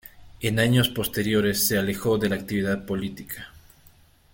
En 0.39 0.57
años 0.57 0.89
posteriores 0.89 1.63
se 1.67 1.77
alejó 1.77 2.17
de 2.17 2.27
la 2.29 2.33
actividad 2.35 2.87
política. 2.87 3.51